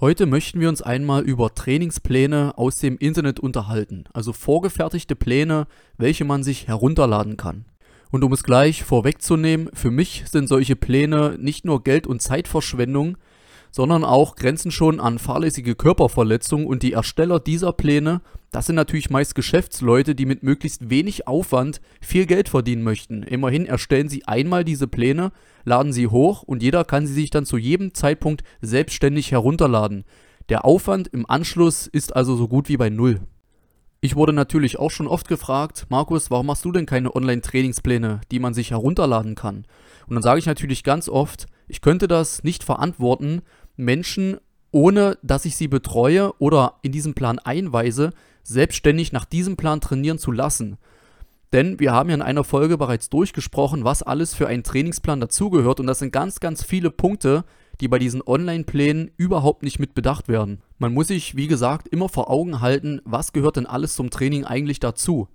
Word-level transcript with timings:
Heute 0.00 0.26
möchten 0.26 0.58
wir 0.58 0.68
uns 0.68 0.82
einmal 0.82 1.22
über 1.22 1.54
Trainingspläne 1.54 2.54
aus 2.58 2.74
dem 2.74 2.98
Internet 2.98 3.38
unterhalten, 3.38 4.04
also 4.12 4.32
vorgefertigte 4.32 5.14
Pläne, 5.14 5.68
welche 5.96 6.24
man 6.24 6.42
sich 6.42 6.66
herunterladen 6.66 7.36
kann. 7.36 7.64
Und 8.10 8.24
um 8.24 8.32
es 8.32 8.42
gleich 8.42 8.82
vorwegzunehmen, 8.82 9.70
für 9.72 9.92
mich 9.92 10.24
sind 10.26 10.48
solche 10.48 10.74
Pläne 10.74 11.36
nicht 11.38 11.64
nur 11.64 11.84
Geld- 11.84 12.08
und 12.08 12.20
Zeitverschwendung, 12.20 13.18
sondern 13.70 14.04
auch 14.04 14.34
grenzen 14.34 14.72
schon 14.72 14.98
an 14.98 15.20
fahrlässige 15.20 15.76
Körperverletzung 15.76 16.66
und 16.66 16.82
die 16.82 16.92
Ersteller 16.92 17.38
dieser 17.38 17.72
Pläne, 17.72 18.20
das 18.54 18.66
sind 18.66 18.76
natürlich 18.76 19.10
meist 19.10 19.34
Geschäftsleute, 19.34 20.14
die 20.14 20.26
mit 20.26 20.44
möglichst 20.44 20.88
wenig 20.88 21.26
Aufwand 21.26 21.80
viel 22.00 22.24
Geld 22.24 22.48
verdienen 22.48 22.84
möchten. 22.84 23.24
Immerhin 23.24 23.66
erstellen 23.66 24.08
sie 24.08 24.28
einmal 24.28 24.62
diese 24.62 24.86
Pläne, 24.86 25.32
laden 25.64 25.92
sie 25.92 26.06
hoch 26.06 26.44
und 26.44 26.62
jeder 26.62 26.84
kann 26.84 27.04
sie 27.04 27.14
sich 27.14 27.30
dann 27.30 27.46
zu 27.46 27.56
jedem 27.56 27.94
Zeitpunkt 27.94 28.44
selbstständig 28.60 29.32
herunterladen. 29.32 30.04
Der 30.50 30.64
Aufwand 30.64 31.08
im 31.08 31.28
Anschluss 31.28 31.88
ist 31.88 32.14
also 32.14 32.36
so 32.36 32.46
gut 32.46 32.68
wie 32.68 32.76
bei 32.76 32.90
Null. 32.90 33.22
Ich 34.00 34.14
wurde 34.14 34.32
natürlich 34.32 34.78
auch 34.78 34.92
schon 34.92 35.08
oft 35.08 35.26
gefragt, 35.26 35.86
Markus, 35.88 36.30
warum 36.30 36.46
machst 36.46 36.64
du 36.64 36.70
denn 36.70 36.86
keine 36.86 37.12
Online-Trainingspläne, 37.12 38.20
die 38.30 38.38
man 38.38 38.54
sich 38.54 38.70
herunterladen 38.70 39.34
kann? 39.34 39.66
Und 40.06 40.14
dann 40.14 40.22
sage 40.22 40.38
ich 40.38 40.46
natürlich 40.46 40.84
ganz 40.84 41.08
oft, 41.08 41.46
ich 41.66 41.80
könnte 41.80 42.06
das 42.06 42.44
nicht 42.44 42.62
verantworten, 42.62 43.42
Menschen, 43.74 44.36
ohne 44.70 45.18
dass 45.22 45.44
ich 45.44 45.56
sie 45.56 45.68
betreue 45.68 46.32
oder 46.38 46.78
in 46.82 46.92
diesem 46.92 47.14
Plan 47.14 47.40
einweise, 47.40 48.10
selbstständig 48.44 49.12
nach 49.12 49.24
diesem 49.24 49.56
Plan 49.56 49.80
trainieren 49.80 50.18
zu 50.18 50.30
lassen. 50.30 50.78
Denn 51.52 51.78
wir 51.80 51.92
haben 51.92 52.08
ja 52.08 52.14
in 52.14 52.22
einer 52.22 52.44
Folge 52.44 52.78
bereits 52.78 53.10
durchgesprochen, 53.10 53.84
was 53.84 54.02
alles 54.02 54.34
für 54.34 54.46
einen 54.46 54.62
Trainingsplan 54.62 55.20
dazugehört 55.20 55.80
und 55.80 55.86
das 55.86 55.98
sind 55.98 56.12
ganz, 56.12 56.40
ganz 56.40 56.64
viele 56.64 56.90
Punkte, 56.90 57.44
die 57.80 57.88
bei 57.88 57.98
diesen 57.98 58.22
Online-Plänen 58.24 59.10
überhaupt 59.16 59.62
nicht 59.62 59.78
mit 59.78 59.94
bedacht 59.94 60.28
werden. 60.28 60.62
Man 60.78 60.92
muss 60.92 61.08
sich, 61.08 61.36
wie 61.36 61.46
gesagt, 61.46 61.88
immer 61.88 62.08
vor 62.08 62.30
Augen 62.30 62.60
halten, 62.60 63.00
was 63.04 63.32
gehört 63.32 63.56
denn 63.56 63.66
alles 63.66 63.94
zum 63.94 64.10
Training 64.10 64.44
eigentlich 64.44 64.80
dazu. 64.80 65.28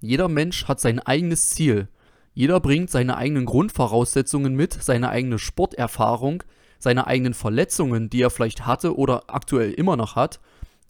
Jeder 0.00 0.28
Mensch 0.28 0.66
hat 0.66 0.80
sein 0.80 0.98
eigenes 0.98 1.50
Ziel. 1.50 1.88
Jeder 2.34 2.60
bringt 2.60 2.90
seine 2.90 3.16
eigenen 3.16 3.44
Grundvoraussetzungen 3.44 4.54
mit, 4.54 4.72
seine 4.72 5.10
eigene 5.10 5.38
Sporterfahrung, 5.38 6.42
seine 6.78 7.06
eigenen 7.06 7.34
Verletzungen, 7.34 8.10
die 8.10 8.22
er 8.22 8.30
vielleicht 8.30 8.66
hatte 8.66 8.96
oder 8.96 9.24
aktuell 9.28 9.70
immer 9.72 9.96
noch 9.96 10.16
hat. 10.16 10.40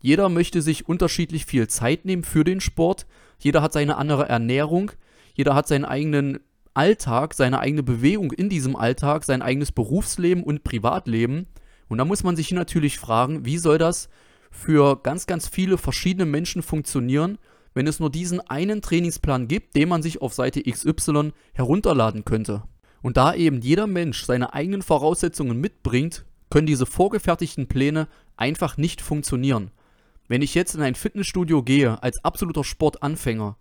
Jeder 0.03 0.29
möchte 0.29 0.61
sich 0.61 0.89
unterschiedlich 0.89 1.47
viel 1.47 1.69
Zeit 1.69 2.05
nehmen 2.05 2.25
für 2.25 2.45
den 2.45 2.61
Sport. 2.61 3.07
Jeder 3.39 3.63
hat 3.63 3.73
seine 3.73 3.97
andere 3.97 4.29
Ernährung. 4.29 4.91
Jeder 5.35 5.55
hat 5.55 5.69
seinen 5.69 5.85
eigenen 5.85 6.41
Alltag, 6.75 7.35
seine 7.35 7.61
eigene 7.61 7.83
Bewegung 7.83 8.33
in 8.33 8.49
diesem 8.49 8.77
Alltag, 8.77 9.25
sein 9.25 9.43
eigenes 9.43 9.73
Berufsleben 9.73 10.43
und 10.43 10.65
Privatleben. 10.65 11.47
Und 11.89 11.99
da 11.99 12.05
muss 12.05 12.25
man 12.25 12.37
sich 12.37 12.51
natürlich 12.51 12.99
fragen, 12.99 13.45
wie 13.45 13.59
soll 13.59 13.79
das 13.79 14.09
für 14.51 14.97
ganz, 15.03 15.27
ganz 15.27 15.49
viele 15.49 15.79
verschiedene 15.79 16.27
Menschen 16.27 16.63
funktionieren, 16.63 17.39
wenn 17.73 17.87
es 17.87 18.01
nur 18.01 18.11
diesen 18.11 18.41
einen 18.41 18.83
Trainingsplan 18.83 19.49
gibt, 19.49 19.77
den 19.77 19.89
man 19.89 20.03
sich 20.03 20.21
auf 20.21 20.35
Seite 20.35 20.63
XY 20.63 21.33
herunterladen 21.55 22.25
könnte. 22.25 22.65
Und 23.03 23.17
da 23.17 23.35
eben 23.35 23.61
jeder 23.61 23.87
Mensch 23.87 24.25
seine 24.25 24.53
eigenen 24.53 24.83
Voraussetzungen 24.83 25.61
mitbringt, 25.61 26.25
können 26.51 26.67
diese 26.67 26.87
vorgefertigten 26.87 27.67
Pläne 27.67 28.09
einfach 28.37 28.77
nicht 28.77 29.01
funktionieren. 29.01 29.71
Wenn 30.29 30.43
ich 30.43 30.55
jetzt 30.55 30.75
in 30.75 30.83
ein 30.83 30.95
Fitnessstudio 30.95 31.63
gehe 31.63 32.03
als 32.03 32.25
absoluter 32.25 32.65
Sportanfänger, 32.65 33.57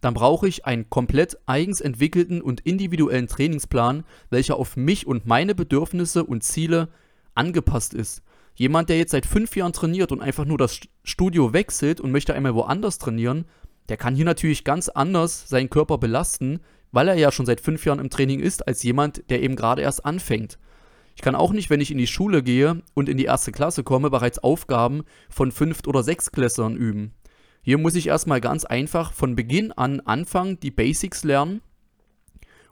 dann 0.00 0.14
brauche 0.14 0.48
ich 0.48 0.64
einen 0.64 0.88
komplett 0.88 1.38
eigens 1.46 1.80
entwickelten 1.80 2.40
und 2.40 2.60
individuellen 2.60 3.28
Trainingsplan, 3.28 4.04
welcher 4.30 4.56
auf 4.56 4.76
mich 4.76 5.06
und 5.06 5.26
meine 5.26 5.54
Bedürfnisse 5.54 6.24
und 6.24 6.42
Ziele 6.42 6.88
angepasst 7.34 7.94
ist. 7.94 8.22
Jemand, 8.54 8.88
der 8.88 8.98
jetzt 8.98 9.12
seit 9.12 9.26
fünf 9.26 9.56
Jahren 9.56 9.72
trainiert 9.72 10.12
und 10.12 10.20
einfach 10.20 10.44
nur 10.44 10.58
das 10.58 10.80
Studio 11.04 11.52
wechselt 11.52 12.00
und 12.00 12.10
möchte 12.10 12.34
einmal 12.34 12.54
woanders 12.54 12.98
trainieren, 12.98 13.44
der 13.88 13.96
kann 13.96 14.14
hier 14.14 14.24
natürlich 14.24 14.64
ganz 14.64 14.88
anders 14.88 15.48
seinen 15.48 15.70
Körper 15.70 15.98
belasten, 15.98 16.60
weil 16.92 17.08
er 17.08 17.14
ja 17.14 17.32
schon 17.32 17.46
seit 17.46 17.60
fünf 17.60 17.84
Jahren 17.84 18.00
im 18.00 18.10
Training 18.10 18.40
ist, 18.40 18.66
als 18.66 18.82
jemand, 18.82 19.30
der 19.30 19.42
eben 19.42 19.56
gerade 19.56 19.82
erst 19.82 20.04
anfängt. 20.04 20.58
Ich 21.20 21.22
kann 21.22 21.34
auch 21.34 21.52
nicht, 21.52 21.68
wenn 21.68 21.82
ich 21.82 21.90
in 21.90 21.98
die 21.98 22.06
Schule 22.06 22.42
gehe 22.42 22.80
und 22.94 23.06
in 23.06 23.18
die 23.18 23.26
erste 23.26 23.52
Klasse 23.52 23.84
komme, 23.84 24.08
bereits 24.08 24.38
Aufgaben 24.38 25.02
von 25.28 25.52
Fünft- 25.52 25.86
oder 25.86 26.02
Sechstklässlern 26.02 26.76
üben. 26.76 27.12
Hier 27.60 27.76
muss 27.76 27.94
ich 27.94 28.06
erstmal 28.06 28.40
ganz 28.40 28.64
einfach 28.64 29.12
von 29.12 29.36
Beginn 29.36 29.70
an 29.70 30.00
anfangen, 30.00 30.58
die 30.60 30.70
Basics 30.70 31.22
lernen. 31.22 31.60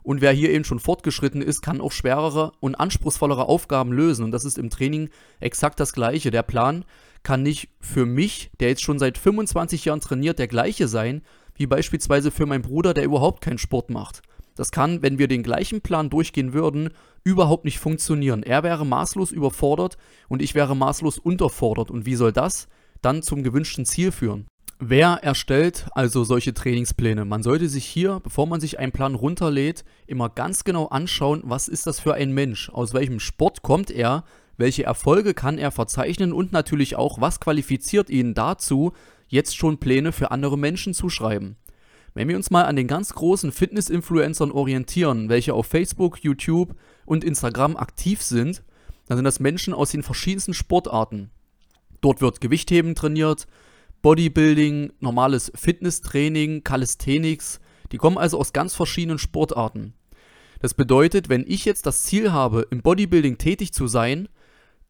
Und 0.01 0.21
wer 0.21 0.31
hier 0.31 0.49
eben 0.49 0.63
schon 0.63 0.79
fortgeschritten 0.79 1.43
ist, 1.43 1.61
kann 1.61 1.79
auch 1.79 1.91
schwerere 1.91 2.53
und 2.59 2.73
anspruchsvollere 2.73 3.45
Aufgaben 3.45 3.93
lösen. 3.93 4.25
Und 4.25 4.31
das 4.31 4.45
ist 4.45 4.57
im 4.57 4.71
Training 4.71 5.11
exakt 5.39 5.79
das 5.79 5.93
Gleiche. 5.93 6.31
Der 6.31 6.41
Plan 6.41 6.85
kann 7.21 7.43
nicht 7.43 7.69
für 7.79 8.07
mich, 8.07 8.49
der 8.59 8.69
jetzt 8.69 8.81
schon 8.81 8.97
seit 8.97 9.19
25 9.19 9.85
Jahren 9.85 10.01
trainiert, 10.01 10.39
der 10.39 10.47
gleiche 10.47 10.87
sein, 10.87 11.21
wie 11.53 11.67
beispielsweise 11.67 12.31
für 12.31 12.47
meinen 12.47 12.63
Bruder, 12.63 12.95
der 12.95 13.05
überhaupt 13.05 13.41
keinen 13.41 13.59
Sport 13.59 13.91
macht. 13.91 14.23
Das 14.59 14.71
kann, 14.71 15.01
wenn 15.01 15.19
wir 15.19 15.29
den 15.29 15.41
gleichen 15.41 15.79
Plan 15.79 16.09
durchgehen 16.09 16.51
würden, 16.51 16.89
überhaupt 17.23 17.65
nicht 17.65 17.79
funktionieren. 17.79 18.43
Er 18.43 18.63
wäre 18.63 18.85
maßlos 18.85 19.31
überfordert 19.31 19.97
und 20.27 20.41
ich 20.41 20.55
wäre 20.55 20.75
maßlos 20.75 21.17
unterfordert. 21.17 21.91
Und 21.91 22.05
wie 22.05 22.15
soll 22.15 22.31
das 22.31 22.67
dann 23.01 23.21
zum 23.21 23.43
gewünschten 23.43 23.85
Ziel 23.85 24.11
führen? 24.11 24.47
Wer 24.81 25.19
erstellt 25.23 25.87
also 25.91 26.23
solche 26.23 26.53
Trainingspläne? 26.53 27.25
Man 27.25 27.43
sollte 27.43 27.67
sich 27.67 27.85
hier, 27.85 28.21
bevor 28.21 28.47
man 28.47 28.61
sich 28.61 28.79
einen 28.79 28.93
Plan 28.93 29.13
runterlädt, 29.13 29.83
immer 30.07 30.29
ganz 30.29 30.63
genau 30.63 30.87
anschauen, 30.87 31.41
was 31.43 31.67
ist 31.67 31.85
das 31.85 31.99
für 31.99 32.13
ein 32.13 32.31
Mensch, 32.31 32.69
aus 32.69 32.93
welchem 32.93 33.19
Sport 33.19 33.61
kommt 33.61 33.91
er, 33.91 34.23
welche 34.55 34.83
Erfolge 34.83 35.33
kann 35.33 35.57
er 35.57 35.71
verzeichnen 35.71 36.31
und 36.31 36.53
natürlich 36.53 36.95
auch, 36.95 37.19
was 37.19 37.41
qualifiziert 37.41 38.09
ihn 38.09 38.33
dazu, 38.33 38.93
jetzt 39.27 39.57
schon 39.57 39.79
Pläne 39.79 40.13
für 40.13 40.31
andere 40.31 40.57
Menschen 40.57 40.93
zu 40.93 41.09
schreiben. 41.09 41.57
Wenn 42.13 42.27
wir 42.27 42.37
uns 42.37 42.49
mal 42.49 42.63
an 42.63 42.75
den 42.75 42.87
ganz 42.87 43.13
großen 43.13 43.51
Fitness-Influencern 43.51 44.51
orientieren, 44.51 45.29
welche 45.29 45.53
auf 45.53 45.67
Facebook, 45.67 46.23
YouTube 46.23 46.75
und 47.09 47.23
Instagram 47.23 47.75
aktiv 47.75 48.21
sind, 48.21 48.63
dann 49.07 49.17
sind 49.17 49.25
das 49.25 49.39
Menschen 49.39 49.73
aus 49.73 49.91
den 49.91 50.03
verschiedensten 50.03 50.53
Sportarten. 50.53 51.31
Dort 52.01 52.21
wird 52.21 52.39
Gewichtheben 52.39 52.95
trainiert, 52.95 53.47
Bodybuilding, 54.01 54.93
normales 54.99 55.51
Fitnesstraining, 55.55 56.63
Calisthenics, 56.63 57.59
die 57.91 57.97
kommen 57.97 58.17
also 58.17 58.39
aus 58.39 58.53
ganz 58.53 58.75
verschiedenen 58.75 59.17
Sportarten. 59.17 59.93
Das 60.61 60.73
bedeutet, 60.73 61.27
wenn 61.29 61.45
ich 61.47 61.65
jetzt 61.65 61.85
das 61.85 62.03
Ziel 62.03 62.31
habe, 62.31 62.67
im 62.69 62.81
Bodybuilding 62.81 63.37
tätig 63.37 63.73
zu 63.73 63.87
sein, 63.87 64.29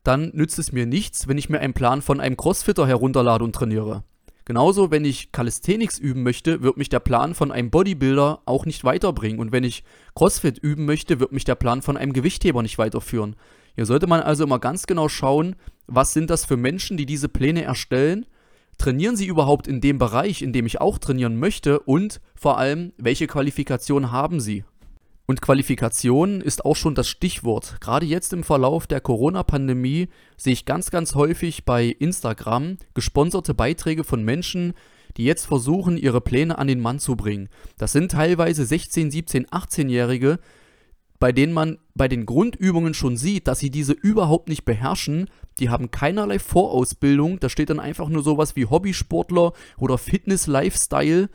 dann 0.03 0.31
nützt 0.33 0.59
es 0.59 0.71
mir 0.71 0.85
nichts, 0.85 1.27
wenn 1.27 1.37
ich 1.37 1.49
mir 1.49 1.59
einen 1.59 1.73
Plan 1.73 2.01
von 2.01 2.19
einem 2.19 2.37
Crossfitter 2.37 2.87
herunterlade 2.87 3.43
und 3.43 3.53
trainiere. 3.53 4.03
Genauso, 4.49 4.89
wenn 4.89 5.05
ich 5.05 5.31
Calisthenics 5.31 5.99
üben 5.99 6.23
möchte, 6.23 6.63
wird 6.63 6.75
mich 6.75 6.89
der 6.89 6.99
Plan 6.99 7.35
von 7.35 7.51
einem 7.51 7.69
Bodybuilder 7.69 8.41
auch 8.47 8.65
nicht 8.65 8.83
weiterbringen. 8.83 9.39
Und 9.39 9.51
wenn 9.51 9.63
ich 9.63 9.83
CrossFit 10.15 10.57
üben 10.57 10.85
möchte, 10.85 11.19
wird 11.19 11.31
mich 11.31 11.43
der 11.43 11.53
Plan 11.53 11.83
von 11.83 11.97
einem 11.97 12.13
Gewichtheber 12.13 12.63
nicht 12.63 12.79
weiterführen. 12.79 13.35
Hier 13.75 13.85
sollte 13.85 14.07
man 14.07 14.21
also 14.21 14.45
immer 14.45 14.57
ganz 14.57 14.87
genau 14.87 15.07
schauen, 15.07 15.55
was 15.85 16.13
sind 16.13 16.31
das 16.31 16.45
für 16.45 16.57
Menschen, 16.57 16.97
die 16.97 17.05
diese 17.05 17.29
Pläne 17.29 17.61
erstellen. 17.61 18.25
Trainieren 18.79 19.15
sie 19.15 19.27
überhaupt 19.27 19.67
in 19.67 19.81
dem 19.81 19.99
Bereich, 19.99 20.41
in 20.41 20.51
dem 20.51 20.65
ich 20.65 20.81
auch 20.81 20.97
trainieren 20.97 21.37
möchte? 21.37 21.81
Und 21.81 22.19
vor 22.33 22.57
allem, 22.57 22.91
welche 22.97 23.27
Qualifikationen 23.27 24.11
haben 24.11 24.39
sie? 24.39 24.63
Und 25.29 25.43
Qualifikation 25.43 26.41
ist 26.41 26.65
auch 26.65 26.75
schon 26.75 26.95
das 26.95 27.07
Stichwort. 27.07 27.77
Gerade 27.81 28.07
jetzt 28.07 28.33
im 28.33 28.43
Verlauf 28.43 28.87
der 28.87 28.99
Corona-Pandemie 28.99 30.07
sehe 30.37 30.53
ich 30.53 30.65
ganz, 30.65 30.89
ganz 30.89 31.13
häufig 31.13 31.65
bei 31.65 31.85
Instagram 31.85 32.77
gesponserte 32.95 33.53
Beiträge 33.53 34.03
von 34.03 34.23
Menschen, 34.23 34.73
die 35.17 35.25
jetzt 35.25 35.45
versuchen, 35.45 35.97
ihre 35.97 36.19
Pläne 36.19 36.57
an 36.57 36.65
den 36.65 36.79
Mann 36.79 36.97
zu 36.97 37.15
bringen. 37.15 37.49
Das 37.77 37.91
sind 37.91 38.09
teilweise 38.09 38.65
16, 38.65 39.11
17, 39.11 39.45
18-Jährige, 39.45 40.39
bei 41.19 41.31
denen 41.31 41.53
man 41.53 41.77
bei 41.93 42.07
den 42.07 42.25
Grundübungen 42.25 42.95
schon 42.95 43.15
sieht, 43.15 43.47
dass 43.47 43.59
sie 43.59 43.69
diese 43.69 43.93
überhaupt 43.93 44.49
nicht 44.49 44.65
beherrschen. 44.65 45.29
Die 45.59 45.69
haben 45.69 45.91
keinerlei 45.91 46.39
Vorausbildung. 46.39 47.39
Da 47.39 47.49
steht 47.49 47.69
dann 47.69 47.79
einfach 47.79 48.09
nur 48.09 48.23
sowas 48.23 48.55
wie 48.55 48.65
Hobbysportler 48.65 49.53
oder 49.77 49.99
Fitness-Lifestyle 49.99 51.29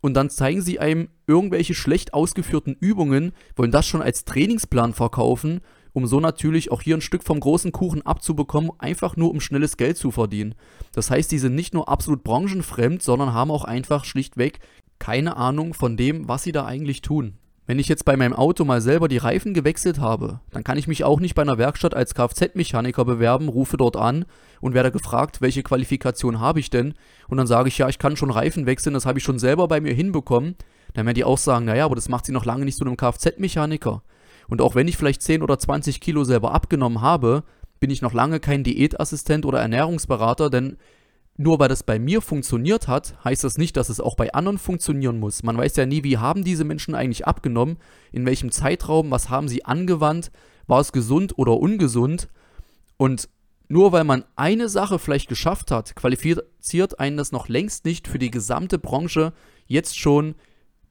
und 0.00 0.14
dann 0.14 0.30
zeigen 0.30 0.62
sie 0.62 0.78
einem 0.78 1.08
irgendwelche 1.30 1.74
schlecht 1.74 2.12
ausgeführten 2.12 2.76
Übungen, 2.80 3.32
wollen 3.56 3.70
das 3.70 3.86
schon 3.86 4.02
als 4.02 4.24
Trainingsplan 4.24 4.92
verkaufen, 4.92 5.60
um 5.92 6.06
so 6.06 6.20
natürlich 6.20 6.70
auch 6.70 6.82
hier 6.82 6.96
ein 6.96 7.00
Stück 7.00 7.22
vom 7.22 7.40
großen 7.40 7.72
Kuchen 7.72 8.04
abzubekommen, 8.04 8.72
einfach 8.78 9.16
nur 9.16 9.30
um 9.30 9.40
schnelles 9.40 9.76
Geld 9.76 9.96
zu 9.96 10.10
verdienen. 10.10 10.54
Das 10.92 11.10
heißt, 11.10 11.30
die 11.30 11.38
sind 11.38 11.54
nicht 11.54 11.72
nur 11.72 11.88
absolut 11.88 12.24
branchenfremd, 12.24 13.02
sondern 13.02 13.32
haben 13.32 13.50
auch 13.50 13.64
einfach 13.64 14.04
schlichtweg 14.04 14.58
keine 14.98 15.36
Ahnung 15.36 15.72
von 15.72 15.96
dem, 15.96 16.28
was 16.28 16.42
sie 16.42 16.52
da 16.52 16.66
eigentlich 16.66 17.00
tun. 17.00 17.38
Wenn 17.70 17.78
ich 17.78 17.88
jetzt 17.88 18.04
bei 18.04 18.16
meinem 18.16 18.32
Auto 18.32 18.64
mal 18.64 18.80
selber 18.80 19.06
die 19.06 19.16
Reifen 19.16 19.54
gewechselt 19.54 20.00
habe, 20.00 20.40
dann 20.50 20.64
kann 20.64 20.76
ich 20.76 20.88
mich 20.88 21.04
auch 21.04 21.20
nicht 21.20 21.36
bei 21.36 21.42
einer 21.42 21.56
Werkstatt 21.56 21.94
als 21.94 22.14
Kfz-Mechaniker 22.14 23.04
bewerben, 23.04 23.48
rufe 23.48 23.76
dort 23.76 23.96
an 23.96 24.24
und 24.60 24.74
werde 24.74 24.90
gefragt, 24.90 25.40
welche 25.40 25.62
Qualifikation 25.62 26.40
habe 26.40 26.58
ich 26.58 26.70
denn? 26.70 26.94
Und 27.28 27.36
dann 27.36 27.46
sage 27.46 27.68
ich, 27.68 27.78
ja, 27.78 27.88
ich 27.88 28.00
kann 28.00 28.16
schon 28.16 28.30
Reifen 28.30 28.66
wechseln, 28.66 28.94
das 28.94 29.06
habe 29.06 29.20
ich 29.20 29.24
schon 29.24 29.38
selber 29.38 29.68
bei 29.68 29.80
mir 29.80 29.94
hinbekommen. 29.94 30.56
Dann 30.94 31.06
werden 31.06 31.14
die 31.14 31.24
auch 31.24 31.38
sagen, 31.38 31.66
naja, 31.66 31.84
aber 31.84 31.94
das 31.94 32.08
macht 32.08 32.26
sie 32.26 32.32
noch 32.32 32.44
lange 32.44 32.64
nicht 32.64 32.78
zu 32.78 32.84
einem 32.84 32.96
Kfz-Mechaniker. 32.96 34.02
Und 34.48 34.60
auch 34.60 34.74
wenn 34.74 34.88
ich 34.88 34.96
vielleicht 34.96 35.22
10 35.22 35.42
oder 35.42 35.58
20 35.58 36.00
Kilo 36.00 36.24
selber 36.24 36.52
abgenommen 36.52 37.00
habe, 37.00 37.44
bin 37.78 37.90
ich 37.90 38.02
noch 38.02 38.12
lange 38.12 38.40
kein 38.40 38.64
Diätassistent 38.64 39.46
oder 39.46 39.60
Ernährungsberater, 39.60 40.50
denn 40.50 40.76
nur 41.36 41.58
weil 41.58 41.68
das 41.68 41.82
bei 41.82 41.98
mir 41.98 42.20
funktioniert 42.20 42.86
hat, 42.86 43.14
heißt 43.24 43.44
das 43.44 43.56
nicht, 43.56 43.76
dass 43.78 43.88
es 43.88 44.00
auch 44.00 44.14
bei 44.14 44.34
anderen 44.34 44.58
funktionieren 44.58 45.18
muss. 45.18 45.42
Man 45.42 45.56
weiß 45.56 45.76
ja 45.76 45.86
nie, 45.86 46.04
wie 46.04 46.18
haben 46.18 46.44
diese 46.44 46.64
Menschen 46.64 46.94
eigentlich 46.94 47.26
abgenommen, 47.26 47.78
in 48.12 48.26
welchem 48.26 48.50
Zeitraum, 48.50 49.10
was 49.10 49.30
haben 49.30 49.48
sie 49.48 49.64
angewandt, 49.64 50.30
war 50.66 50.80
es 50.80 50.92
gesund 50.92 51.38
oder 51.38 51.56
ungesund. 51.56 52.28
Und 52.98 53.30
nur 53.68 53.92
weil 53.92 54.04
man 54.04 54.24
eine 54.36 54.68
Sache 54.68 54.98
vielleicht 54.98 55.28
geschafft 55.28 55.70
hat, 55.70 55.96
qualifiziert 55.96 57.00
einen 57.00 57.16
das 57.16 57.32
noch 57.32 57.48
längst 57.48 57.86
nicht 57.86 58.06
für 58.06 58.18
die 58.18 58.30
gesamte 58.30 58.78
Branche 58.78 59.32
jetzt 59.66 59.98
schon 59.98 60.34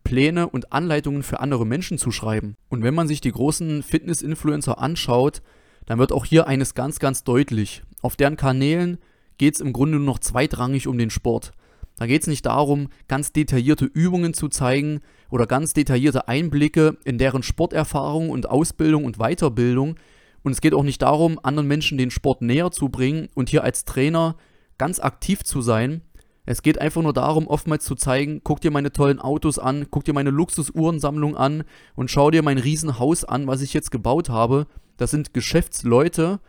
Pläne 0.09 0.49
und 0.49 0.73
Anleitungen 0.73 1.21
für 1.21 1.39
andere 1.39 1.67
Menschen 1.67 1.99
zu 1.99 2.09
schreiben. 2.09 2.55
Und 2.67 2.81
wenn 2.81 2.95
man 2.95 3.07
sich 3.07 3.21
die 3.21 3.31
großen 3.31 3.83
Fitness-Influencer 3.83 4.79
anschaut, 4.79 5.43
dann 5.85 5.99
wird 5.99 6.11
auch 6.11 6.25
hier 6.25 6.47
eines 6.47 6.73
ganz, 6.73 6.97
ganz 6.97 7.23
deutlich. 7.23 7.83
Auf 8.01 8.15
deren 8.15 8.35
Kanälen 8.35 8.97
geht 9.37 9.53
es 9.53 9.61
im 9.61 9.71
Grunde 9.71 9.97
nur 9.97 10.07
noch 10.07 10.17
zweitrangig 10.17 10.87
um 10.87 10.97
den 10.97 11.11
Sport. 11.11 11.51
Da 11.97 12.07
geht 12.07 12.23
es 12.23 12.27
nicht 12.27 12.47
darum, 12.47 12.87
ganz 13.07 13.33
detaillierte 13.33 13.85
Übungen 13.85 14.33
zu 14.33 14.47
zeigen 14.49 15.01
oder 15.29 15.45
ganz 15.45 15.73
detaillierte 15.73 16.27
Einblicke 16.27 16.97
in 17.05 17.19
deren 17.19 17.43
Sporterfahrung 17.43 18.31
und 18.31 18.49
Ausbildung 18.49 19.05
und 19.05 19.19
Weiterbildung. 19.19 19.93
Und 20.41 20.51
es 20.53 20.61
geht 20.61 20.73
auch 20.73 20.81
nicht 20.81 21.03
darum, 21.03 21.39
anderen 21.43 21.67
Menschen 21.67 21.99
den 21.99 22.09
Sport 22.09 22.41
näher 22.41 22.71
zu 22.71 22.89
bringen 22.89 23.29
und 23.35 23.49
hier 23.49 23.63
als 23.63 23.85
Trainer 23.85 24.37
ganz 24.79 24.99
aktiv 24.99 25.43
zu 25.43 25.61
sein. 25.61 26.01
Es 26.49 26.63
geht 26.63 26.81
einfach 26.81 27.03
nur 27.03 27.13
darum, 27.13 27.45
oftmals 27.45 27.85
zu 27.85 27.93
zeigen, 27.93 28.41
guck 28.43 28.59
dir 28.59 28.71
meine 28.71 28.91
tollen 28.91 29.19
Autos 29.19 29.59
an, 29.59 29.85
guck 29.91 30.03
dir 30.03 30.13
meine 30.13 30.31
Luxusuhrensammlung 30.31 31.37
an 31.37 31.63
und 31.95 32.09
schau 32.09 32.31
dir 32.31 32.41
mein 32.41 32.57
Riesenhaus 32.57 33.23
an, 33.23 33.45
was 33.45 33.61
ich 33.61 33.71
jetzt 33.75 33.91
gebaut 33.91 34.29
habe. 34.29 34.65
Das 34.97 35.11
sind 35.11 35.35
Geschäftsleute, 35.35 36.39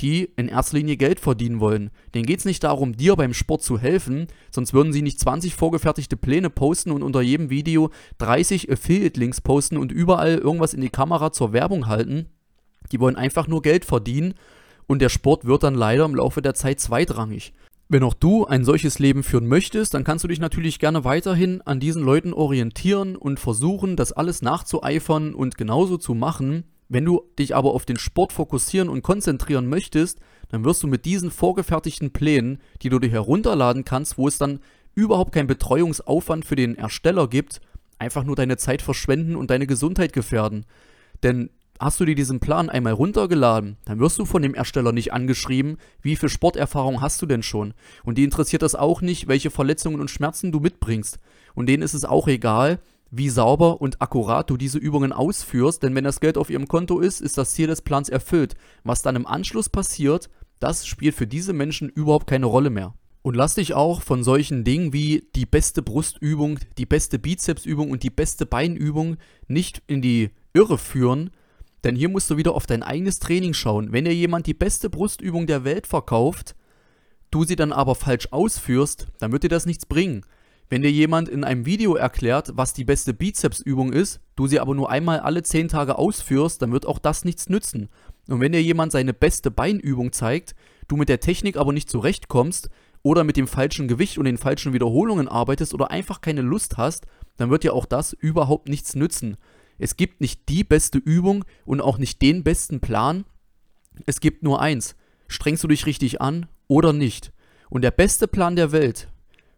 die 0.00 0.30
in 0.36 0.48
erster 0.48 0.78
Linie 0.78 0.96
Geld 0.96 1.20
verdienen 1.20 1.60
wollen. 1.60 1.90
Denen 2.14 2.24
geht 2.24 2.38
es 2.38 2.46
nicht 2.46 2.64
darum, 2.64 2.96
dir 2.96 3.14
beim 3.14 3.34
Sport 3.34 3.62
zu 3.62 3.78
helfen, 3.78 4.26
sonst 4.50 4.72
würden 4.72 4.94
sie 4.94 5.02
nicht 5.02 5.20
20 5.20 5.54
vorgefertigte 5.54 6.16
Pläne 6.16 6.48
posten 6.48 6.90
und 6.90 7.02
unter 7.02 7.20
jedem 7.20 7.50
Video 7.50 7.90
30 8.16 8.72
Affiliate-Links 8.72 9.42
posten 9.42 9.76
und 9.76 9.92
überall 9.92 10.38
irgendwas 10.38 10.72
in 10.72 10.80
die 10.80 10.88
Kamera 10.88 11.30
zur 11.30 11.52
Werbung 11.52 11.88
halten. 11.88 12.30
Die 12.90 13.00
wollen 13.00 13.16
einfach 13.16 13.48
nur 13.48 13.60
Geld 13.60 13.84
verdienen 13.84 14.32
und 14.86 15.02
der 15.02 15.10
Sport 15.10 15.44
wird 15.44 15.62
dann 15.62 15.74
leider 15.74 16.06
im 16.06 16.14
Laufe 16.14 16.40
der 16.40 16.54
Zeit 16.54 16.80
zweitrangig. 16.80 17.52
Wenn 17.92 18.04
auch 18.04 18.14
du 18.14 18.46
ein 18.46 18.64
solches 18.64 19.00
Leben 19.00 19.22
führen 19.22 19.46
möchtest, 19.46 19.92
dann 19.92 20.02
kannst 20.02 20.24
du 20.24 20.28
dich 20.28 20.40
natürlich 20.40 20.78
gerne 20.78 21.04
weiterhin 21.04 21.60
an 21.60 21.78
diesen 21.78 22.02
Leuten 22.02 22.32
orientieren 22.32 23.16
und 23.16 23.38
versuchen, 23.38 23.96
das 23.96 24.12
alles 24.12 24.40
nachzueifern 24.40 25.34
und 25.34 25.58
genauso 25.58 25.98
zu 25.98 26.14
machen. 26.14 26.64
Wenn 26.88 27.04
du 27.04 27.20
dich 27.38 27.54
aber 27.54 27.74
auf 27.74 27.84
den 27.84 27.98
Sport 27.98 28.32
fokussieren 28.32 28.88
und 28.88 29.02
konzentrieren 29.02 29.66
möchtest, 29.68 30.20
dann 30.48 30.64
wirst 30.64 30.82
du 30.82 30.86
mit 30.86 31.04
diesen 31.04 31.30
vorgefertigten 31.30 32.14
Plänen, 32.14 32.60
die 32.80 32.88
du 32.88 32.98
dir 32.98 33.10
herunterladen 33.10 33.84
kannst, 33.84 34.16
wo 34.16 34.26
es 34.26 34.38
dann 34.38 34.60
überhaupt 34.94 35.32
keinen 35.32 35.46
Betreuungsaufwand 35.46 36.46
für 36.46 36.56
den 36.56 36.78
Ersteller 36.78 37.28
gibt, 37.28 37.60
einfach 37.98 38.24
nur 38.24 38.36
deine 38.36 38.56
Zeit 38.56 38.80
verschwenden 38.80 39.36
und 39.36 39.50
deine 39.50 39.66
Gesundheit 39.66 40.14
gefährden. 40.14 40.64
Denn 41.22 41.50
hast 41.84 42.00
du 42.00 42.04
dir 42.04 42.14
diesen 42.14 42.40
Plan 42.40 42.70
einmal 42.70 42.92
runtergeladen, 42.92 43.76
dann 43.84 43.98
wirst 43.98 44.18
du 44.18 44.24
von 44.24 44.42
dem 44.42 44.54
Ersteller 44.54 44.92
nicht 44.92 45.12
angeschrieben, 45.12 45.78
wie 46.00 46.16
viel 46.16 46.28
Sporterfahrung 46.28 47.00
hast 47.00 47.20
du 47.22 47.26
denn 47.26 47.42
schon. 47.42 47.74
Und 48.04 48.18
die 48.18 48.24
interessiert 48.24 48.62
das 48.62 48.74
auch 48.74 49.00
nicht, 49.00 49.28
welche 49.28 49.50
Verletzungen 49.50 50.00
und 50.00 50.10
Schmerzen 50.10 50.52
du 50.52 50.60
mitbringst. 50.60 51.18
Und 51.54 51.66
denen 51.66 51.82
ist 51.82 51.94
es 51.94 52.04
auch 52.04 52.28
egal, 52.28 52.80
wie 53.10 53.28
sauber 53.28 53.80
und 53.80 54.00
akkurat 54.00 54.48
du 54.48 54.56
diese 54.56 54.78
Übungen 54.78 55.12
ausführst, 55.12 55.82
denn 55.82 55.94
wenn 55.94 56.04
das 56.04 56.20
Geld 56.20 56.38
auf 56.38 56.48
ihrem 56.48 56.66
Konto 56.66 56.98
ist, 56.98 57.20
ist 57.20 57.36
das 57.36 57.52
Ziel 57.52 57.66
des 57.66 57.82
Plans 57.82 58.08
erfüllt. 58.08 58.54
Was 58.84 59.02
dann 59.02 59.16
im 59.16 59.26
Anschluss 59.26 59.68
passiert, 59.68 60.30
das 60.60 60.86
spielt 60.86 61.14
für 61.14 61.26
diese 61.26 61.52
Menschen 61.52 61.90
überhaupt 61.90 62.26
keine 62.26 62.46
Rolle 62.46 62.70
mehr. 62.70 62.94
Und 63.20 63.36
lass 63.36 63.54
dich 63.54 63.74
auch 63.74 64.02
von 64.02 64.24
solchen 64.24 64.64
Dingen 64.64 64.92
wie 64.92 65.28
die 65.36 65.46
beste 65.46 65.82
Brustübung, 65.82 66.58
die 66.78 66.86
beste 66.86 67.18
Bizepsübung 67.18 67.90
und 67.90 68.02
die 68.02 68.10
beste 68.10 68.46
Beinübung 68.46 69.16
nicht 69.46 69.82
in 69.86 70.02
die 70.02 70.30
Irre 70.54 70.78
führen, 70.78 71.30
denn 71.84 71.96
hier 71.96 72.08
musst 72.08 72.30
du 72.30 72.36
wieder 72.36 72.54
auf 72.54 72.66
dein 72.66 72.82
eigenes 72.82 73.18
Training 73.18 73.54
schauen. 73.54 73.92
Wenn 73.92 74.04
dir 74.04 74.14
jemand 74.14 74.46
die 74.46 74.54
beste 74.54 74.90
Brustübung 74.90 75.46
der 75.46 75.64
Welt 75.64 75.86
verkauft, 75.86 76.54
du 77.30 77.44
sie 77.44 77.56
dann 77.56 77.72
aber 77.72 77.94
falsch 77.94 78.28
ausführst, 78.30 79.08
dann 79.18 79.32
wird 79.32 79.42
dir 79.42 79.48
das 79.48 79.66
nichts 79.66 79.86
bringen. 79.86 80.24
Wenn 80.68 80.82
dir 80.82 80.90
jemand 80.90 81.28
in 81.28 81.44
einem 81.44 81.66
Video 81.66 81.96
erklärt, 81.96 82.52
was 82.54 82.72
die 82.72 82.84
beste 82.84 83.12
Bizepsübung 83.12 83.92
ist, 83.92 84.20
du 84.36 84.46
sie 84.46 84.58
aber 84.58 84.74
nur 84.74 84.90
einmal 84.90 85.20
alle 85.20 85.42
10 85.42 85.68
Tage 85.68 85.98
ausführst, 85.98 86.62
dann 86.62 86.72
wird 86.72 86.86
auch 86.86 86.98
das 86.98 87.26
nichts 87.26 87.50
nützen. 87.50 87.90
Und 88.28 88.40
wenn 88.40 88.52
dir 88.52 88.62
jemand 88.62 88.92
seine 88.92 89.12
beste 89.12 89.50
Beinübung 89.50 90.12
zeigt, 90.12 90.54
du 90.88 90.96
mit 90.96 91.10
der 91.10 91.20
Technik 91.20 91.56
aber 91.56 91.72
nicht 91.72 91.90
zurechtkommst 91.90 92.70
oder 93.02 93.24
mit 93.24 93.36
dem 93.36 93.48
falschen 93.48 93.88
Gewicht 93.88 94.16
und 94.16 94.24
den 94.24 94.38
falschen 94.38 94.72
Wiederholungen 94.72 95.28
arbeitest 95.28 95.74
oder 95.74 95.90
einfach 95.90 96.20
keine 96.20 96.42
Lust 96.42 96.78
hast, 96.78 97.06
dann 97.36 97.50
wird 97.50 97.64
dir 97.64 97.74
auch 97.74 97.84
das 97.84 98.12
überhaupt 98.12 98.68
nichts 98.68 98.94
nützen. 98.94 99.36
Es 99.82 99.96
gibt 99.96 100.20
nicht 100.20 100.48
die 100.48 100.62
beste 100.62 100.98
Übung 100.98 101.44
und 101.64 101.80
auch 101.80 101.98
nicht 101.98 102.22
den 102.22 102.44
besten 102.44 102.78
Plan. 102.78 103.24
Es 104.06 104.20
gibt 104.20 104.44
nur 104.44 104.60
eins. 104.60 104.94
Strengst 105.26 105.64
du 105.64 105.66
dich 105.66 105.86
richtig 105.86 106.20
an 106.20 106.46
oder 106.68 106.92
nicht? 106.92 107.32
Und 107.68 107.82
der 107.82 107.90
beste 107.90 108.28
Plan 108.28 108.54
der 108.54 108.70
Welt 108.70 109.08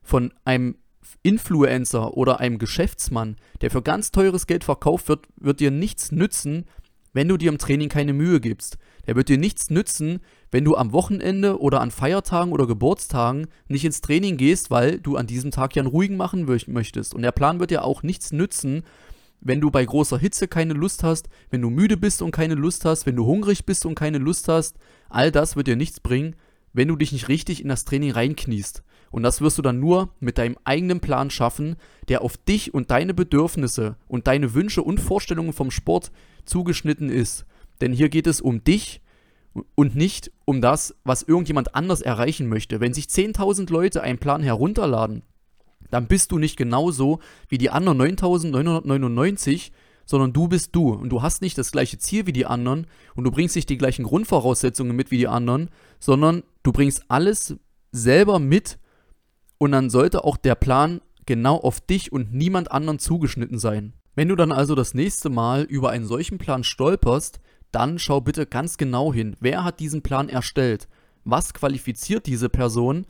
von 0.03 0.32
einem 0.47 0.76
Influencer 1.23 2.17
oder 2.17 2.41
einem 2.41 2.59
Geschäftsmann, 2.59 3.37
der 3.61 3.71
für 3.71 3.82
ganz 3.82 4.12
teures 4.12 4.47
Geld 4.47 4.65
verkauft 4.65 5.09
wird, 5.09 5.26
wird 5.37 5.61
dir 5.61 5.71
nichts 5.71 6.11
nützen, 6.11 6.65
wenn 7.12 7.29
du 7.29 7.37
dir 7.37 7.50
im 7.50 7.59
Training 7.59 7.91
keine 7.91 8.15
Mühe 8.15 8.41
gibst. 8.41 8.79
Der 9.06 9.17
wird 9.17 9.29
dir 9.29 9.37
nichts 9.37 9.69
nützen, 9.69 10.20
wenn 10.50 10.65
du 10.65 10.75
am 10.75 10.93
Wochenende 10.93 11.61
oder 11.61 11.82
an 11.82 11.91
Feiertagen 11.91 12.50
oder 12.55 12.67
Geburtstagen 12.67 13.49
nicht 13.69 13.85
ins 13.85 14.00
Training 14.00 14.38
gehst, 14.38 14.70
weil 14.70 15.00
du 15.00 15.17
an 15.17 15.27
diesem 15.27 15.50
Tag 15.50 15.77
ja 15.77 15.82
einen 15.82 15.91
ruhigen 15.91 16.17
machen 16.17 16.47
möchtest. 16.47 17.15
Und 17.15 17.20
der 17.20 17.32
Plan 17.32 17.61
wird 17.61 17.70
dir 17.70 17.85
auch 17.85 18.03
nichts 18.03 18.32
nützen, 18.32 18.85
wenn 19.44 19.61
du 19.61 19.70
bei 19.70 19.85
großer 19.85 20.19
Hitze 20.19 20.49
keine 20.49 20.73
Lust 20.73 21.05
hast, 21.05 21.29
wenn 21.50 21.62
du 21.62 21.70
müde 21.70 21.96
bist 21.96 22.23
und 22.23 22.32
keine 22.32 22.55
Lust 22.55 22.85
hast, 22.85 23.06
wenn 23.06 23.14
du 23.14 23.26
hungrig 23.26 23.64
bist 23.64 23.87
und 23.87 23.94
keine 23.94 24.19
Lust 24.19 24.49
hast. 24.49 24.76
All 25.08 25.31
das 25.31 25.55
wird 25.55 25.69
dir 25.69 25.76
nichts 25.76 26.00
bringen, 26.00 26.35
wenn 26.73 26.88
du 26.88 26.96
dich 26.96 27.12
nicht 27.12 27.29
richtig 27.29 27.62
in 27.62 27.69
das 27.69 27.85
Training 27.85 28.11
reinkniest. 28.11 28.82
Und 29.11 29.23
das 29.23 29.41
wirst 29.41 29.58
du 29.58 29.62
dann 29.62 29.79
nur 29.79 30.08
mit 30.19 30.38
deinem 30.38 30.58
eigenen 30.64 30.99
Plan 30.99 31.31
schaffen, 31.31 31.76
der 32.08 32.23
auf 32.23 32.37
dich 32.37 32.75
und 32.75 32.91
deine 32.91 33.14
Bedürfnisse 33.14 33.96
und 34.08 34.26
deine 34.26 34.55
Wünsche 34.55 34.82
und 34.82 34.99
Vorstellungen 34.99 35.52
vom 35.52 35.70
Sport 35.70 36.11
zugeschnitten 36.46 37.11
ist. 37.11 37.46
Denn 37.81 37.93
hier 37.93 38.08
geht 38.08 38.26
es 38.26 38.41
um 38.41 38.64
dich 38.64 39.02
und 39.76 39.94
nicht 39.94 40.32
um 40.46 40.61
das, 40.61 40.96
was 41.05 41.23
irgendjemand 41.23 41.76
anders 41.76 42.00
erreichen 42.00 42.49
möchte. 42.49 42.81
Wenn 42.81 42.94
sich 42.94 43.05
10.000 43.05 43.70
Leute 43.70 44.03
einen 44.03 44.19
Plan 44.19 44.43
herunterladen, 44.43 45.22
dann 45.91 46.06
bist 46.06 46.32
du 46.32 46.38
nicht 46.38 46.56
genauso 46.56 47.20
wie 47.48 47.58
die 47.58 47.70
anderen 47.70 48.00
9.999, 48.00 49.70
sondern 50.06 50.32
du 50.32 50.48
bist 50.48 50.74
du 50.74 50.93
und 50.93 51.10
du 51.10 51.22
hast 51.22 51.41
nicht 51.41 51.56
das 51.56 51.72
gleiche 51.72 51.98
Ziel 51.98 52.26
wie 52.26 52.32
die 52.32 52.46
anderen 52.46 52.86
und 53.14 53.24
du 53.24 53.31
bringst 53.31 53.56
nicht 53.56 53.70
die 53.70 53.79
gleichen 53.79 54.05
Grundvoraussetzungen 54.05 54.94
mit 54.94 55.10
wie 55.10 55.19
die 55.19 55.29
anderen, 55.29 55.70
sondern 55.98 56.43
du 56.62 56.72
bringst 56.72 57.05
alles 57.08 57.56
selber 57.93 58.38
mit, 58.38 58.79
und 59.58 59.72
dann 59.72 59.91
sollte 59.91 60.24
auch 60.24 60.36
der 60.36 60.55
Plan 60.55 61.00
genau 61.26 61.56
auf 61.56 61.81
dich 61.81 62.12
und 62.12 62.34
niemand 62.34 62.70
anderen 62.70 62.98
zugeschnitten 62.98 63.58
sein. 63.58 63.94
Wenn 64.14 64.29
du 64.29 64.36
dann 64.36 64.53
also 64.53 64.74
das 64.74 64.94
nächste 64.94 65.31
Mal 65.31 65.62
über 65.62 65.91
einen 65.91 66.06
solchen 66.06 66.38
Plan 66.38 66.64
stolperst, 66.64 67.41
dann 67.72 67.98
schau 67.98 68.20
bitte 68.20 68.46
ganz 68.46 68.76
genau 68.76 69.12
hin, 69.12 69.36
wer 69.41 69.64
hat 69.64 69.81
diesen 69.81 70.03
Plan 70.03 70.29
erstellt? 70.29 70.88
Was 71.24 71.55
qualifiziert 71.55 72.26
diese 72.26 72.48
Person? 72.48 73.06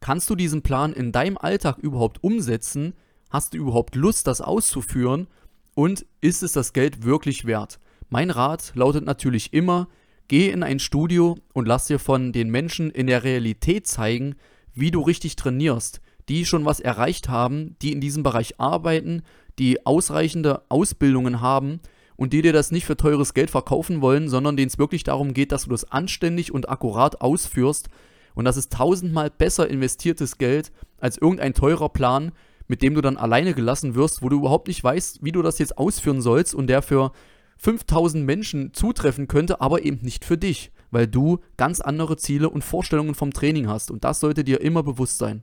Kannst 0.00 0.28
du 0.30 0.34
diesen 0.34 0.62
Plan 0.62 0.92
in 0.92 1.12
deinem 1.12 1.38
Alltag 1.38 1.78
überhaupt 1.78 2.22
umsetzen? 2.22 2.94
Hast 3.30 3.54
du 3.54 3.58
überhaupt 3.58 3.94
Lust, 3.94 4.26
das 4.26 4.40
auszuführen? 4.40 5.26
Und 5.74 6.06
ist 6.20 6.42
es 6.42 6.52
das 6.52 6.72
Geld 6.72 7.04
wirklich 7.04 7.44
wert? 7.44 7.80
Mein 8.08 8.30
Rat 8.30 8.72
lautet 8.74 9.04
natürlich 9.04 9.52
immer, 9.52 9.88
geh 10.28 10.50
in 10.50 10.62
ein 10.62 10.78
Studio 10.78 11.36
und 11.52 11.66
lass 11.66 11.86
dir 11.86 11.98
von 11.98 12.32
den 12.32 12.50
Menschen 12.50 12.90
in 12.90 13.06
der 13.06 13.24
Realität 13.24 13.86
zeigen, 13.86 14.36
wie 14.74 14.90
du 14.90 15.00
richtig 15.00 15.36
trainierst, 15.36 16.00
die 16.28 16.44
schon 16.44 16.64
was 16.64 16.80
erreicht 16.80 17.28
haben, 17.28 17.76
die 17.82 17.92
in 17.92 18.00
diesem 18.00 18.22
Bereich 18.22 18.60
arbeiten, 18.60 19.22
die 19.58 19.86
ausreichende 19.86 20.62
Ausbildungen 20.68 21.40
haben 21.40 21.80
und 22.16 22.32
die 22.32 22.42
dir 22.42 22.52
das 22.52 22.70
nicht 22.70 22.86
für 22.86 22.96
teures 22.96 23.34
Geld 23.34 23.50
verkaufen 23.50 24.00
wollen, 24.00 24.28
sondern 24.28 24.56
denen 24.56 24.68
es 24.68 24.78
wirklich 24.78 25.04
darum 25.04 25.34
geht, 25.34 25.52
dass 25.52 25.64
du 25.64 25.70
das 25.70 25.90
anständig 25.90 26.52
und 26.52 26.68
akkurat 26.68 27.20
ausführst. 27.20 27.88
Und 28.36 28.44
das 28.44 28.56
ist 28.56 28.72
tausendmal 28.72 29.30
besser 29.30 29.68
investiertes 29.68 30.38
Geld 30.38 30.70
als 30.98 31.18
irgendein 31.18 31.54
teurer 31.54 31.88
Plan, 31.88 32.30
mit 32.68 32.82
dem 32.82 32.94
du 32.94 33.00
dann 33.00 33.16
alleine 33.16 33.52
gelassen 33.52 33.96
wirst, 33.96 34.22
wo 34.22 34.28
du 34.28 34.36
überhaupt 34.36 34.68
nicht 34.68 34.84
weißt, 34.84 35.24
wie 35.24 35.32
du 35.32 35.42
das 35.42 35.58
jetzt 35.58 35.76
ausführen 35.76 36.22
sollst 36.22 36.54
und 36.54 36.68
der 36.68 36.82
für 36.82 37.10
5000 37.56 38.24
Menschen 38.24 38.72
zutreffen 38.72 39.26
könnte, 39.26 39.60
aber 39.60 39.84
eben 39.84 39.98
nicht 40.02 40.24
für 40.24 40.38
dich 40.38 40.70
weil 40.90 41.06
du 41.06 41.40
ganz 41.56 41.80
andere 41.80 42.16
Ziele 42.16 42.48
und 42.48 42.64
Vorstellungen 42.64 43.14
vom 43.14 43.32
Training 43.32 43.68
hast. 43.68 43.90
Und 43.90 44.04
das 44.04 44.20
sollte 44.20 44.44
dir 44.44 44.60
immer 44.60 44.82
bewusst 44.82 45.18
sein. 45.18 45.42